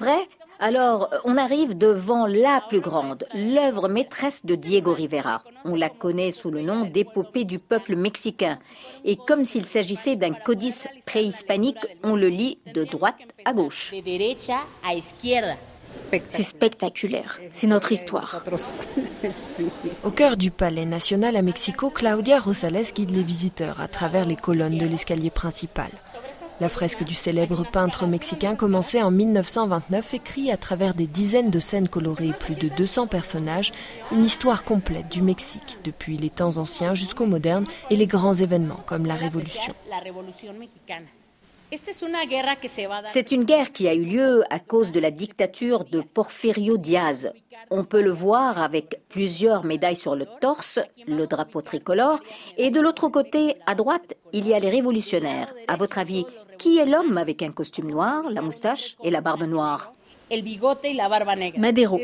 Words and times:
Prêt? 0.00 0.26
Alors, 0.60 1.10
on 1.26 1.36
arrive 1.36 1.76
devant 1.76 2.26
la 2.26 2.62
plus 2.66 2.80
grande, 2.80 3.26
l'œuvre 3.34 3.86
maîtresse 3.88 4.46
de 4.46 4.54
Diego 4.54 4.94
Rivera. 4.94 5.42
On 5.66 5.74
la 5.74 5.90
connaît 5.90 6.30
sous 6.30 6.50
le 6.50 6.62
nom 6.62 6.84
d'épopée 6.86 7.44
du 7.44 7.58
peuple 7.58 7.96
mexicain. 7.96 8.58
Et 9.04 9.16
comme 9.16 9.44
s'il 9.44 9.66
s'agissait 9.66 10.16
d'un 10.16 10.32
codice 10.32 10.88
préhispanique, 11.04 11.76
on 12.02 12.16
le 12.16 12.28
lit 12.28 12.58
de 12.74 12.84
droite 12.84 13.18
à 13.44 13.52
gauche. 13.52 13.94
C'est 16.28 16.42
spectaculaire, 16.44 17.38
c'est 17.52 17.66
notre 17.66 17.92
histoire. 17.92 18.42
Au 20.04 20.10
cœur 20.10 20.38
du 20.38 20.50
palais 20.50 20.86
national 20.86 21.36
à 21.36 21.42
Mexico, 21.42 21.90
Claudia 21.90 22.38
Rosales 22.38 22.92
guide 22.94 23.14
les 23.14 23.22
visiteurs 23.22 23.80
à 23.82 23.88
travers 23.88 24.24
les 24.24 24.36
colonnes 24.36 24.78
de 24.78 24.86
l'escalier 24.86 25.30
principal. 25.30 25.90
La 26.60 26.68
fresque 26.68 27.04
du 27.04 27.14
célèbre 27.14 27.64
peintre 27.64 28.06
mexicain 28.06 28.54
commençait 28.54 29.00
en 29.00 29.10
1929 29.10 30.12
écrit 30.12 30.50
à 30.50 30.58
travers 30.58 30.92
des 30.92 31.06
dizaines 31.06 31.50
de 31.50 31.58
scènes 31.58 31.88
colorées 31.88 32.28
et 32.28 32.32
plus 32.34 32.54
de 32.54 32.68
200 32.68 33.06
personnages, 33.06 33.72
une 34.12 34.24
histoire 34.24 34.62
complète 34.62 35.08
du 35.08 35.22
Mexique, 35.22 35.78
depuis 35.84 36.18
les 36.18 36.28
temps 36.28 36.58
anciens 36.58 36.92
jusqu'aux 36.92 37.24
modernes 37.24 37.66
et 37.88 37.96
les 37.96 38.06
grands 38.06 38.34
événements 38.34 38.80
comme 38.86 39.06
la 39.06 39.14
Révolution. 39.14 39.74
C'est 43.06 43.32
une 43.32 43.44
guerre 43.44 43.72
qui 43.72 43.88
a 43.88 43.94
eu 43.94 44.04
lieu 44.04 44.42
à 44.50 44.58
cause 44.58 44.90
de 44.92 45.00
la 45.00 45.10
dictature 45.10 45.84
de 45.84 46.00
Porfirio 46.00 46.76
Diaz. 46.76 47.32
On 47.70 47.84
peut 47.84 48.02
le 48.02 48.10
voir 48.10 48.60
avec 48.60 49.00
plusieurs 49.08 49.64
médailles 49.64 49.96
sur 49.96 50.16
le 50.16 50.26
torse, 50.40 50.80
le 51.06 51.26
drapeau 51.26 51.62
tricolore, 51.62 52.20
et 52.56 52.70
de 52.70 52.80
l'autre 52.80 53.08
côté, 53.08 53.56
à 53.66 53.74
droite, 53.74 54.14
il 54.32 54.48
y 54.48 54.54
a 54.54 54.58
les 54.58 54.70
révolutionnaires. 54.70 55.52
À 55.68 55.76
votre 55.76 55.98
avis, 55.98 56.26
qui 56.58 56.78
est 56.78 56.86
l'homme 56.86 57.18
avec 57.18 57.42
un 57.42 57.52
costume 57.52 57.90
noir, 57.90 58.28
la 58.30 58.42
moustache 58.42 58.96
et 59.04 59.10
la 59.10 59.20
barbe 59.20 59.44
noire? 59.44 59.92
Madero. 61.58 61.98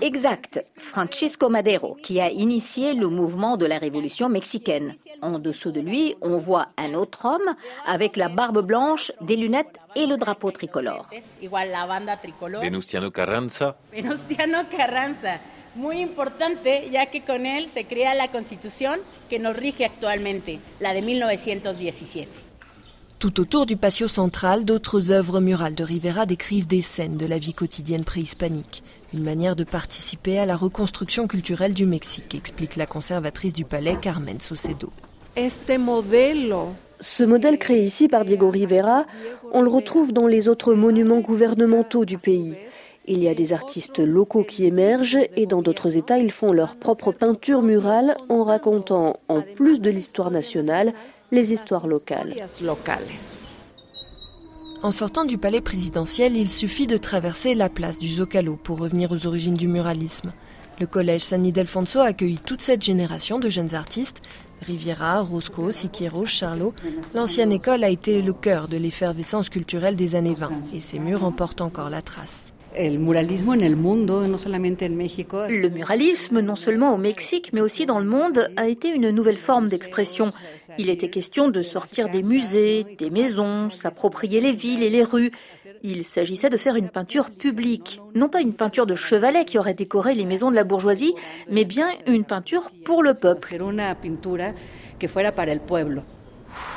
Exact. 0.00 0.60
Francisco 0.76 1.48
Madero, 1.48 1.96
qui 2.02 2.20
a 2.20 2.30
initié 2.30 2.94
le 2.94 3.08
mouvement 3.08 3.56
de 3.56 3.66
la 3.66 3.78
révolution 3.78 4.28
mexicaine. 4.28 4.96
En 5.22 5.38
dessous 5.38 5.72
de 5.72 5.80
lui, 5.80 6.14
on 6.20 6.38
voit 6.38 6.68
un 6.76 6.94
autre 6.94 7.24
homme 7.24 7.54
avec 7.86 8.16
la 8.16 8.28
barbe 8.28 8.64
blanche, 8.64 9.12
des 9.20 9.36
lunettes 9.36 9.78
et 9.96 10.06
le 10.06 10.16
drapeau 10.16 10.50
tricolore. 10.50 11.08
Venustiano 12.60 13.10
Carranza. 13.10 13.76
Venustiano 13.92 14.64
Carranza. 14.68 15.40
Muy 15.76 16.00
importante, 16.00 16.88
ya 16.90 17.06
que 17.06 17.22
con 17.22 17.46
él 17.46 17.68
se 17.68 17.84
crea 17.84 18.14
la 18.14 18.28
constitución 18.30 19.00
que 19.28 19.38
nos 19.38 19.56
rige 19.56 19.84
actualmente, 19.84 20.58
la 20.80 20.92
de 20.92 21.00
1917. 21.00 22.49
Tout 23.20 23.38
autour 23.38 23.66
du 23.66 23.76
patio 23.76 24.08
central, 24.08 24.64
d'autres 24.64 25.10
œuvres 25.10 25.40
murales 25.40 25.74
de 25.74 25.84
Rivera 25.84 26.24
décrivent 26.24 26.66
des 26.66 26.80
scènes 26.80 27.18
de 27.18 27.26
la 27.26 27.36
vie 27.36 27.52
quotidienne 27.52 28.02
préhispanique, 28.02 28.82
une 29.12 29.22
manière 29.22 29.56
de 29.56 29.64
participer 29.64 30.38
à 30.38 30.46
la 30.46 30.56
reconstruction 30.56 31.26
culturelle 31.26 31.74
du 31.74 31.84
Mexique, 31.84 32.34
explique 32.34 32.76
la 32.76 32.86
conservatrice 32.86 33.52
du 33.52 33.66
palais 33.66 33.98
Carmen 34.00 34.40
Socedo. 34.40 34.90
Ce 37.02 37.22
modèle 37.22 37.58
créé 37.58 37.84
ici 37.84 38.08
par 38.08 38.24
Diego 38.24 38.48
Rivera, 38.48 39.04
on 39.52 39.60
le 39.60 39.68
retrouve 39.68 40.14
dans 40.14 40.26
les 40.26 40.48
autres 40.48 40.72
monuments 40.72 41.20
gouvernementaux 41.20 42.06
du 42.06 42.16
pays. 42.16 42.54
Il 43.12 43.24
y 43.24 43.28
a 43.28 43.34
des 43.34 43.52
artistes 43.52 43.98
locaux 43.98 44.44
qui 44.44 44.66
émergent 44.66 45.18
et 45.36 45.46
dans 45.46 45.62
d'autres 45.62 45.96
États, 45.96 46.18
ils 46.18 46.30
font 46.30 46.52
leur 46.52 46.76
propre 46.76 47.10
peinture 47.10 47.60
murale 47.60 48.16
en 48.28 48.44
racontant, 48.44 49.16
en 49.26 49.42
plus 49.42 49.80
de 49.80 49.90
l'histoire 49.90 50.30
nationale, 50.30 50.94
les 51.32 51.52
histoires 51.52 51.88
locales. 51.88 52.36
En 54.84 54.92
sortant 54.92 55.24
du 55.24 55.38
palais 55.38 55.60
présidentiel, 55.60 56.36
il 56.36 56.48
suffit 56.48 56.86
de 56.86 56.96
traverser 56.96 57.56
la 57.56 57.68
place 57.68 57.98
du 57.98 58.06
Zocalo 58.06 58.54
pour 58.54 58.78
revenir 58.78 59.10
aux 59.10 59.26
origines 59.26 59.54
du 59.54 59.66
muralisme. 59.66 60.32
Le 60.78 60.86
collège 60.86 61.22
San 61.22 61.44
Ildefonso 61.44 61.98
accueille 61.98 62.38
toute 62.38 62.62
cette 62.62 62.82
génération 62.82 63.40
de 63.40 63.48
jeunes 63.48 63.74
artistes. 63.74 64.22
Riviera, 64.62 65.20
Roscoe, 65.22 65.72
Siqueiro, 65.72 66.26
Charlot. 66.26 66.74
L'ancienne 67.12 67.50
école 67.50 67.82
a 67.82 67.90
été 67.90 68.22
le 68.22 68.32
cœur 68.32 68.68
de 68.68 68.76
l'effervescence 68.76 69.48
culturelle 69.48 69.96
des 69.96 70.14
années 70.14 70.34
20 70.34 70.50
et 70.74 70.80
ses 70.80 71.00
murs 71.00 71.24
en 71.24 71.32
portent 71.32 71.60
encore 71.60 71.90
la 71.90 72.02
trace. 72.02 72.52
Le 75.48 75.68
muralisme, 75.68 76.40
non 76.40 76.54
seulement 76.54 76.94
au 76.94 76.98
Mexique, 76.98 77.52
mais 77.52 77.60
aussi 77.60 77.84
dans 77.84 77.98
le 77.98 78.04
monde, 78.06 78.48
a 78.56 78.68
été 78.68 78.88
une 78.88 79.10
nouvelle 79.10 79.36
forme 79.36 79.68
d'expression. 79.68 80.30
Il 80.78 80.88
était 80.88 81.10
question 81.10 81.48
de 81.48 81.62
sortir 81.62 82.08
des 82.08 82.22
musées, 82.22 82.84
des 82.96 83.10
maisons, 83.10 83.70
s'approprier 83.70 84.40
les 84.40 84.52
villes 84.52 84.84
et 84.84 84.90
les 84.90 85.02
rues. 85.02 85.32
Il 85.82 86.04
s'agissait 86.04 86.50
de 86.50 86.56
faire 86.56 86.76
une 86.76 86.90
peinture 86.90 87.30
publique, 87.30 88.00
non 88.14 88.28
pas 88.28 88.40
une 88.40 88.54
peinture 88.54 88.86
de 88.86 88.94
chevalet 88.94 89.44
qui 89.44 89.58
aurait 89.58 89.74
décoré 89.74 90.14
les 90.14 90.24
maisons 90.24 90.50
de 90.50 90.56
la 90.56 90.64
bourgeoisie, 90.64 91.14
mais 91.50 91.64
bien 91.64 91.88
une 92.06 92.24
peinture 92.24 92.70
pour 92.84 93.02
le 93.02 93.14
peuple. 93.14 93.56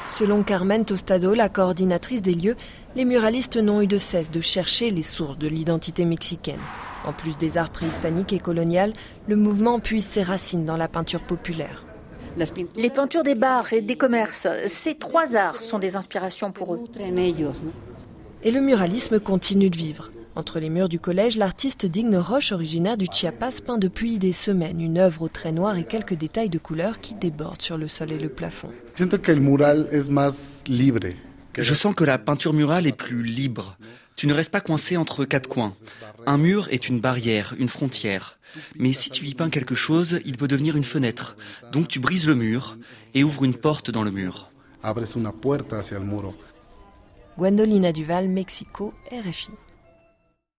Selon 0.10 0.44
Carmen 0.44 0.86
Tostado, 0.86 1.34
la 1.34 1.50
coordinatrice 1.50 2.22
des 2.22 2.34
lieux, 2.34 2.56
les 2.96 3.06
muralistes 3.06 3.58
n'ont 3.58 3.82
eu 3.82 3.88
de 3.88 3.98
cesse 3.98 4.30
de 4.30 4.42
chercher 4.42 4.92
les 4.92 5.02
sources 5.02 5.38
de 5.38 5.48
l'identité 5.48 6.06
mexicaine. 6.06 6.60
En 7.06 7.14
plus 7.14 7.38
des 7.38 7.58
arts 7.58 7.72
préhispaniques 7.72 8.34
et 8.34 8.40
coloniales, 8.40 8.94
le 9.28 9.36
mouvement 9.36 9.80
puise 9.80 10.06
ses 10.06 10.24
racines 10.24 10.66
dans 10.66 10.78
la 10.78 10.88
peinture 10.88 11.22
populaire. 11.22 11.84
Les 12.76 12.90
peintures 12.90 13.24
des 13.24 13.36
bars 13.36 13.74
et 13.74 13.82
des 13.82 13.96
commerces, 13.96 14.48
ces 14.68 14.96
trois 14.96 15.36
arts 15.36 15.62
sont 15.62 15.80
des 15.80 15.96
inspirations 15.96 16.52
pour 16.52 16.76
eux. 16.76 16.82
Et 18.44 18.52
le 18.52 18.62
muralisme 18.62 19.20
continue 19.20 19.70
de 19.70 19.78
vivre. 19.78 20.12
Entre 20.36 20.60
les 20.60 20.70
murs 20.70 20.90
du 20.90 21.00
collège, 21.00 21.38
l'artiste 21.38 21.86
Digne 21.86 22.18
Roche, 22.18 22.52
originaire 22.52 22.98
du 22.98 23.06
Chiapas, 23.12 23.62
peint 23.64 23.78
depuis 23.78 24.18
des 24.18 24.32
semaines 24.32 24.82
une 24.82 24.98
œuvre 24.98 25.22
au 25.22 25.28
trait 25.28 25.52
noir 25.52 25.78
et 25.78 25.84
quelques 25.84 26.16
détails 26.16 26.50
de 26.50 26.58
couleurs 26.58 27.02
qui 27.02 27.14
débordent 27.14 27.62
sur 27.62 27.78
le 27.78 27.88
sol 27.88 28.12
et 28.12 28.18
le 28.18 28.30
plafond. 28.30 28.70
Je 31.56 31.74
sens 31.76 31.94
que 31.94 32.04
la 32.04 32.18
peinture 32.18 32.54
murale 32.54 32.88
est 32.88 32.98
plus 32.98 33.22
libre. 33.22 33.78
Tu 34.16 34.26
ne 34.26 34.34
restes 34.34 34.52
pas 34.52 34.62
coincé 34.62 34.98
entre 34.98 35.24
quatre 35.24 35.48
coins. 35.48 35.74
Un 36.26 36.40
mur 36.40 36.68
est 36.72 36.90
une 36.90 37.00
barrière, 37.00 37.54
une 37.60 37.70
frontière. 37.70 38.40
Mais 38.76 38.94
si 38.94 39.12
tu 39.12 39.26
y 39.26 39.36
peins 39.36 39.52
quelque 39.52 39.76
chose, 39.76 40.20
il 40.26 40.38
peut 40.38 40.48
devenir 40.48 40.76
une 40.76 40.84
fenêtre. 40.84 41.38
Donc 41.72 41.88
tu 41.88 42.00
brises 42.00 42.26
le 42.26 42.36
mur 42.36 42.78
et 43.14 43.24
ouvres 43.24 43.44
une 43.44 43.56
porte 43.56 43.92
dans 43.92 44.04
le 44.04 44.12
mur. 44.12 44.50
Gwendolina 47.38 47.92
Duval, 47.92 48.30
Mexico, 48.30 48.94
RFI. 49.12 49.52